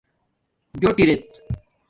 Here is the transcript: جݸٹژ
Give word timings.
جݸٹژ 0.81 1.19